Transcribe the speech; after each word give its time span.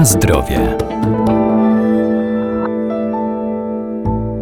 Na 0.00 0.06
zdrowie. 0.06 0.76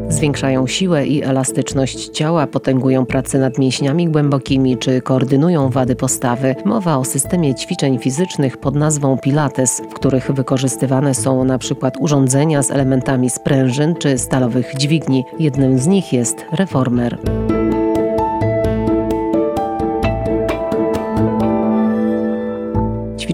Zwiększają 0.08 0.67
siłę 0.67 1.06
i 1.06 1.22
elastyczność 1.22 2.08
ciała, 2.08 2.46
potęgują 2.46 3.06
pracę 3.06 3.38
nad 3.38 3.58
mięśniami 3.58 4.08
głębokimi 4.08 4.76
czy 4.76 5.01
koordynują 5.01 5.69
wady 5.69 5.97
postawy. 5.97 6.54
Mowa 6.65 6.97
o 6.97 7.04
systemie 7.04 7.54
ćwiczeń 7.54 7.99
fizycznych 7.99 8.56
pod 8.56 8.74
nazwą 8.74 9.19
Pilates, 9.19 9.83
w 9.90 9.94
których 9.94 10.31
wykorzystywane 10.33 11.15
są 11.15 11.44
na 11.44 11.59
przykład 11.59 11.95
urządzenia 12.01 12.63
z 12.63 12.71
elementami 12.71 13.31
sprężyn 13.31 13.95
czy 13.95 14.19
stalowych 14.19 14.75
dźwigni. 14.77 15.25
Jednym 15.38 15.79
z 15.79 15.87
nich 15.87 16.12
jest 16.12 16.45
reformer. 16.52 17.19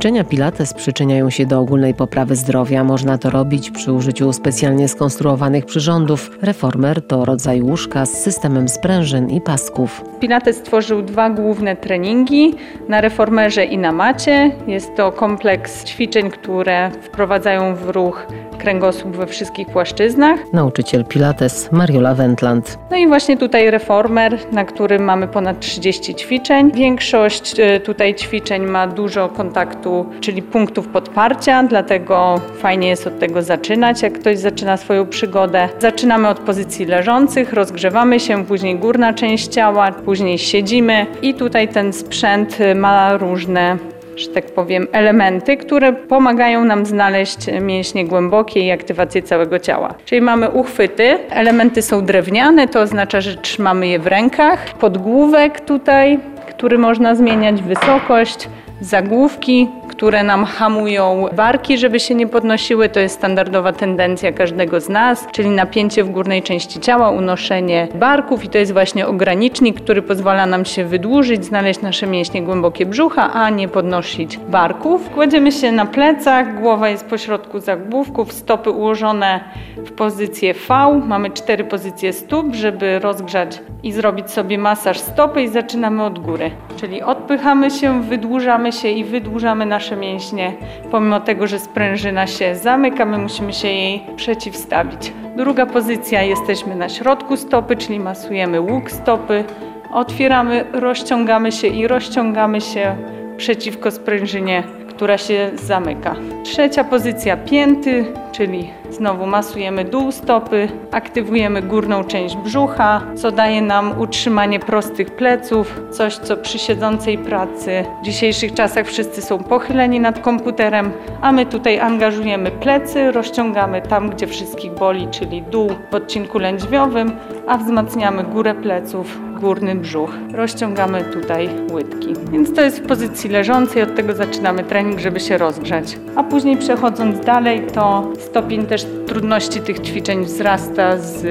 Ćwiczenia 0.05 0.25
Pilates 0.25 0.75
przyczyniają 0.75 1.31
się 1.31 1.47
do 1.47 1.61
ogólnej 1.61 1.95
poprawy 1.95 2.37
zdrowia. 2.37 2.85
Można 2.85 3.19
to 3.19 3.31
robić 3.31 3.71
przy 3.71 3.93
użyciu 3.93 4.33
specjalnie 4.33 4.89
skonstruowanych 4.89 5.65
przyrządów. 5.65 6.31
Reformer 6.43 7.03
to 7.03 7.25
rodzaj 7.25 7.63
łóżka 7.63 8.07
z 8.07 8.23
systemem 8.23 8.69
sprężyn 8.69 9.31
i 9.31 9.41
pasków. 9.41 10.05
Pilates 10.21 10.57
stworzył 10.57 11.03
dwa 11.03 11.31
główne 11.31 11.77
treningi 11.77 12.55
na 12.89 13.01
reformerze 13.01 13.65
i 13.65 13.79
na 13.79 13.93
macie. 13.93 14.51
Jest 14.67 14.97
to 14.97 15.13
kompleks 15.13 15.85
ćwiczeń, 15.85 16.31
które 16.31 16.91
wprowadzają 16.91 17.75
w 17.75 17.89
ruch 17.89 18.27
kręgosłup 18.59 19.17
we 19.17 19.27
wszystkich 19.27 19.69
płaszczyznach. 19.69 20.41
Nauczyciel 20.53 21.05
Pilates 21.05 21.73
Mariola 21.73 22.15
Wendland. 22.15 22.79
No 22.91 22.97
i 22.97 23.07
właśnie 23.07 23.37
tutaj 23.37 23.71
reformer, 23.71 24.39
na 24.53 24.65
którym 24.65 25.05
mamy 25.05 25.29
ponad 25.29 25.61
30 25.61 26.15
ćwiczeń. 26.15 26.73
Większość 26.73 27.61
e, 27.61 27.81
tutaj 27.81 28.15
ćwiczeń 28.15 28.67
ma 28.67 28.87
dużo 28.87 29.29
kontaktu, 29.29 29.94
czyli 30.21 30.43
punktów 30.43 30.89
podparcia, 30.89 31.63
dlatego 31.63 32.41
fajnie 32.59 32.89
jest 32.89 33.07
od 33.07 33.19
tego 33.19 33.43
zaczynać, 33.43 34.03
jak 34.03 34.13
ktoś 34.13 34.39
zaczyna 34.39 34.77
swoją 34.77 35.07
przygodę. 35.07 35.69
Zaczynamy 35.79 36.29
od 36.29 36.39
pozycji 36.39 36.87
leżących, 36.87 37.53
rozgrzewamy 37.53 38.21
się, 38.21 38.45
później 38.45 38.77
górna 38.79 39.13
część 39.13 39.49
ciała, 39.49 39.93
później 39.93 40.39
siedzimy 40.39 41.07
i 41.23 41.35
tutaj 41.35 41.69
ten 41.69 41.93
sprzęt 41.93 42.59
ma 42.75 43.17
różne 43.17 43.79
że 44.17 44.29
tak 44.29 44.47
powiem, 44.47 44.87
elementy, 44.93 45.57
które 45.57 45.93
pomagają 45.93 46.65
nam 46.65 46.87
znaleźć 46.87 47.39
mięśnie 47.61 48.05
głębokie 48.05 48.61
i 48.61 48.71
aktywację 48.71 49.23
całego 49.23 49.59
ciała. 49.59 49.95
Czyli 50.05 50.21
mamy 50.21 50.51
uchwyty, 50.51 51.19
elementy 51.31 51.83
są 51.83 52.05
drewniane, 52.05 52.69
to 52.69 52.81
oznacza, 52.81 53.21
że 53.21 53.37
trzymamy 53.37 53.87
je 53.89 53.99
w 53.99 54.07
rękach, 54.07 54.75
podgłówek 54.79 55.61
tutaj, 55.61 56.19
który 56.49 56.79
można 56.79 57.15
zmieniać, 57.15 57.63
wysokość, 57.63 58.49
zagłówki, 58.81 59.69
które 59.97 60.23
nam 60.23 60.45
hamują 60.45 61.29
barki, 61.37 61.79
żeby 61.79 62.01
się 62.01 62.15
nie 62.15 62.27
podnosiły. 62.27 62.89
To 62.89 63.01
jest 63.01 63.15
standardowa 63.15 63.73
tendencja 63.73 64.33
każdego 64.33 64.81
z 64.81 64.89
nas, 64.89 65.27
czyli 65.33 65.51
napięcie 65.51 66.05
w 66.05 66.11
górnej 66.11 66.43
części 66.43 66.81
ciała, 66.81 67.11
unoszenie 67.11 67.89
barków 67.95 68.45
i 68.45 68.49
to 68.49 68.59
jest 68.59 68.73
właśnie 68.73 69.07
ogranicznik, 69.07 69.81
który 69.81 70.03
pozwala 70.03 70.47
nam 70.47 70.65
się 70.65 70.85
wydłużyć, 70.85 71.45
znaleźć 71.45 71.81
nasze 71.81 72.07
mięśnie 72.07 72.43
głębokie 72.43 72.87
brzucha, 72.87 73.33
a 73.33 73.51
nie 73.51 73.69
podnosić 73.69 74.37
barków. 74.39 75.11
Kładziemy 75.11 75.53
się 75.53 75.73
na 75.73 75.87
plecach, 75.87 76.61
głowa 76.61 76.89
jest 76.89 77.07
pośrodku 77.07 77.61
zagłówków, 77.61 78.33
stopy 78.33 78.71
ułożone 78.71 79.41
w 79.77 79.93
pozycję 79.93 80.55
V. 80.55 81.01
Mamy 81.07 81.31
cztery 81.31 81.65
pozycje 81.65 82.13
stóp, 82.13 82.55
żeby 82.55 82.99
rozgrzać 82.99 83.61
i 83.83 83.93
zrobić 83.93 84.31
sobie 84.31 84.59
masaż 84.59 84.99
stopy 84.99 85.43
i 85.43 85.49
zaczynamy 85.49 86.05
od 86.05 86.19
góry. 86.19 86.51
Czyli 86.77 87.03
odpychamy 87.03 87.71
się, 87.71 88.03
wydłużamy 88.03 88.73
się 88.73 88.89
i 88.89 89.05
wydłużamy 89.05 89.67
nasze 89.85 89.97
mięśnie. 89.97 90.53
Pomimo 90.91 91.21
tego, 91.21 91.47
że 91.47 91.59
sprężyna 91.59 92.27
się 92.27 92.57
zamyka, 92.57 93.05
my 93.05 93.19
musimy 93.19 93.53
się 93.53 93.69
jej 93.69 94.03
przeciwstawić. 94.17 95.13
Druga 95.37 95.67
pozycja, 95.67 96.23
jesteśmy 96.23 96.77
na 96.77 96.89
środku 96.89 97.37
stopy, 97.37 97.77
czyli 97.77 98.01
masujemy 98.01 98.61
łuk 98.61 98.91
stopy. 98.91 99.45
Otwieramy, 99.93 100.65
rozciągamy 100.73 101.53
się 101.53 101.67
i 101.67 101.87
rozciągamy 101.87 102.61
się 102.61 102.97
przeciwko 103.37 103.91
sprężynie, 103.91 104.63
która 104.97 105.19
się 105.19 105.51
zamyka. 105.55 106.17
Trzecia 106.45 106.85
pozycja 106.85 107.37
pięty, 107.37 108.05
czyli 108.33 108.71
znowu 108.91 109.27
masujemy 109.27 109.85
dół 109.85 110.13
stopy, 110.13 110.69
aktywujemy 110.91 111.63
górną 111.63 112.05
część 112.05 112.37
brzucha, 112.37 113.03
co 113.17 113.31
daje 113.31 113.63
nam 113.63 114.01
utrzymanie 114.01 114.61
prostych 114.61 115.11
pleców, 115.11 115.81
coś 115.91 116.17
co 116.17 116.37
przy 116.37 116.59
siedzącej 116.59 117.19
pracy 117.19 117.85
w 118.03 118.05
dzisiejszych 118.05 118.55
czasach 118.55 118.87
wszyscy 118.87 119.23
są 119.23 119.39
pochyleni 119.39 120.01
nad 120.01 120.19
komputerem, 120.19 120.93
a 121.21 121.33
my 121.33 121.47
tutaj 121.47 121.81
angażujemy 121.81 122.51
plecy, 122.51 123.13
rozciągamy 123.13 123.83
tam, 123.83 124.11
gdzie 124.11 124.27
wszystkich 124.27 124.73
boli, 124.73 125.09
czyli 125.11 125.43
dół 125.43 125.71
w 125.91 125.95
odcinku 125.95 126.39
lędźwiowym, 126.39 127.13
a 127.47 127.59
wzmacniamy 127.59 128.25
górę 128.25 128.55
pleców, 128.55 129.19
górny 129.41 129.75
brzuch. 129.75 130.11
Rozciągamy 130.33 131.05
tutaj 131.05 131.49
łydki. 131.73 132.15
Więc 132.33 132.55
to 132.55 132.63
jest 132.63 132.79
w 132.79 132.87
pozycji 132.87 133.31
leżącej, 133.31 133.83
od 133.83 133.95
tego 133.95 134.15
zaczynamy 134.15 134.65
trening, 134.65 134.84
żeby 134.99 135.21
się 135.21 135.39
rozgrzać. 135.39 135.99
A 136.17 136.23
później 136.23 136.57
przechodząc 136.57 137.21
dalej, 137.21 137.67
to 137.75 138.13
stopień 138.19 138.67
też 138.67 138.87
trudności 139.07 139.61
tych 139.61 139.81
ćwiczeń 139.81 140.25
wzrasta 140.25 140.99
z 140.99 141.27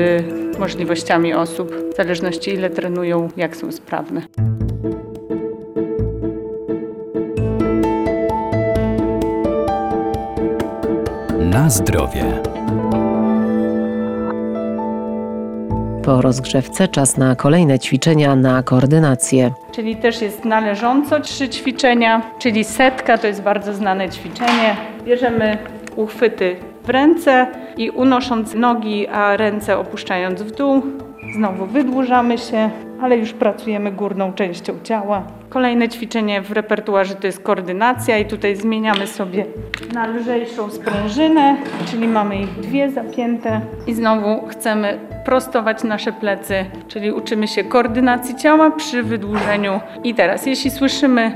możliwościami 0.60 1.34
osób, 1.34 1.72
w 1.94 1.96
zależności 1.96 2.54
ile 2.54 2.70
trenują, 2.70 3.30
jak 3.38 3.56
są 3.56 3.72
sprawne. 3.72 4.22
Na 11.40 11.70
zdrowie. 11.70 12.42
Po 16.06 16.22
rozgrzewce 16.22 16.88
czas 16.88 17.18
na 17.18 17.36
kolejne 17.36 17.80
ćwiczenia 17.80 18.36
na 18.36 18.64
koordynację. 18.64 19.52
Czyli 19.72 19.96
też 19.96 20.22
jest 20.22 20.46
należąco 20.46 21.20
trzy 21.20 21.50
ćwiczenia, 21.50 22.22
czyli 22.40 22.64
setka 22.64 23.18
to 23.18 23.28
jest 23.28 23.42
bardzo 23.42 23.74
znane 23.74 24.10
ćwiczenie. 24.10 24.76
Bierzemy 25.04 25.58
uchwyty 25.96 26.56
w 26.84 26.90
ręce 26.90 27.48
i 27.78 27.90
unosząc 27.90 28.54
nogi, 28.54 29.08
a 29.08 29.38
ręce 29.38 29.78
opuszczając 29.78 30.42
w 30.42 30.52
dół, 30.52 30.82
znowu 31.36 31.66
wydłużamy 31.66 32.38
się, 32.38 32.70
ale 33.04 33.18
już 33.18 33.34
pracujemy 33.34 33.92
górną 33.92 34.34
częścią 34.34 34.74
ciała. 34.84 35.24
Kolejne 35.50 35.90
ćwiczenie 35.90 36.42
w 36.42 36.52
repertuarze 36.52 37.16
to 37.16 37.28
jest 37.28 37.44
koordynacja 37.44 38.18
i 38.18 38.26
tutaj 38.26 38.56
zmieniamy 38.56 39.08
sobie 39.08 39.46
na 39.94 40.08
lżejszą 40.08 40.70
sprężynę, 40.70 41.58
czyli 41.86 42.08
mamy 42.08 42.36
ich 42.36 42.60
dwie 42.60 42.92
zapięte 42.92 43.62
i 43.88 43.94
znowu 43.94 44.48
chcemy 44.48 45.00
prostować 45.26 45.84
nasze 45.84 46.12
plecy, 46.12 46.66
czyli 46.88 47.12
uczymy 47.12 47.48
się 47.48 47.64
koordynacji 47.64 48.36
ciała 48.36 48.72
przy 48.72 49.04
wydłużeniu. 49.04 49.80
I 50.04 50.14
teraz, 50.14 50.46
jeśli 50.46 50.72
słyszymy 50.72 51.32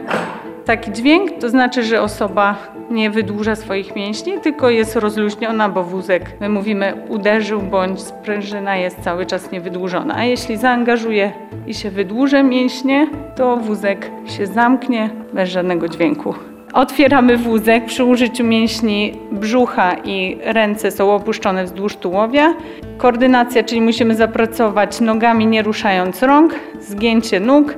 taki 0.68 0.92
dźwięk, 0.92 1.32
to 1.42 1.50
znaczy, 1.50 1.84
że 1.84 2.02
osoba 2.02 2.56
nie 2.92 3.10
wydłuża 3.10 3.56
swoich 3.56 3.96
mięśni, 3.96 4.34
tylko 4.42 4.70
jest 4.70 4.96
rozluźniona, 4.96 5.70
bo 5.70 5.84
wózek, 5.84 6.32
my 6.40 6.50
mówimy, 6.50 6.94
uderzył 7.10 7.62
bądź 7.62 8.02
sprężyna 8.02 8.78
jest 8.78 9.02
cały 9.02 9.26
czas 9.26 9.52
niewydłużona. 9.52 10.16
A 10.16 10.24
jeśli 10.24 10.58
zaangażuje 10.58 11.32
i 11.68 11.74
się 11.74 11.92
wydłuży 11.92 12.44
mięśnie, 12.44 13.08
to 13.36 13.58
wózek 13.58 14.12
się 14.26 14.48
zamknie 14.48 15.10
bez 15.34 15.50
żadnego 15.50 15.88
dźwięku. 15.88 16.57
Otwieramy 16.74 17.38
wózek 17.38 17.86
przy 17.86 18.04
użyciu 18.04 18.44
mięśni 18.44 19.14
brzucha 19.32 19.94
i 20.04 20.38
ręce 20.44 20.92
są 20.92 21.16
opuszczone 21.16 21.64
wzdłuż 21.64 21.96
tułowia. 21.96 22.54
Koordynacja, 22.98 23.64
czyli 23.64 23.82
musimy 23.82 24.16
zapracować 24.16 25.02
nogami 25.02 25.48
nie 25.48 25.64
ruszając 25.64 26.24
rąk, 26.24 26.56
zgięcie 26.80 27.40
nóg, 27.40 27.78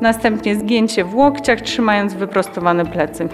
następnie 0.00 0.56
zgięcie 0.56 1.04
w 1.04 1.14
łokciach, 1.14 1.60
trzymając 1.60 2.14
wyprostowane 2.14 2.86
plecy. 2.86 3.28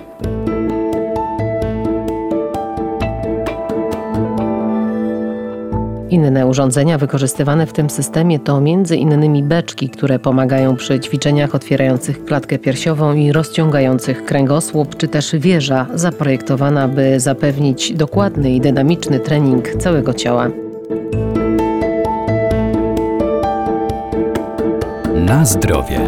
Inne 6.11 6.47
urządzenia 6.47 6.99
wykorzystywane 6.99 7.67
w 7.67 7.73
tym 7.73 7.91
systemie 7.91 8.39
to 8.39 8.61
innymi 8.97 9.43
beczki, 9.43 9.89
które 9.89 10.19
pomagają 10.19 10.77
przy 10.77 11.01
ćwiczeniach 11.01 11.55
otwierających 11.55 12.25
klatkę 12.25 12.59
piersiową 12.59 13.15
i 13.15 13.33
rozciągających 13.33 14.25
kręgosłup, 14.25 14.97
czy 14.97 15.09
też 15.09 15.37
wieża 15.37 15.87
zaprojektowana, 15.95 16.89
by 16.89 17.21
zapewnić 17.21 17.93
dokładny 17.93 18.51
i 18.51 18.61
dynamiczny 18.61 19.21
trening 19.21 19.69
całego 19.69 20.15
ciała. 20.15 20.51
Na 25.15 25.45
zdrowie. 25.45 26.01